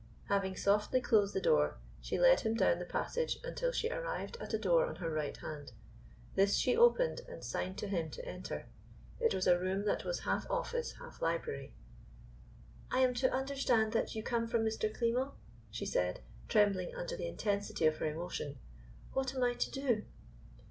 [0.29, 4.51] Having softly closed the door she led him down the passage until she arrived at
[4.51, 5.73] a door on her right hand.
[6.33, 8.67] This she opened and signed to him to enter.
[9.19, 11.75] It was a room that was half office half library.
[12.89, 14.91] "I am to understand that you come from Mr.
[14.91, 15.35] Klimo?"
[15.69, 18.57] she said, trembling under the intensity of her emotion.
[19.13, 20.05] "What am I to do?"